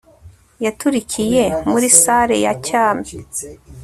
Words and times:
yaturikiye 0.65 1.43
muri 1.71 1.87
salle 2.01 2.35
ya 2.45 2.53
cyami 2.65 3.07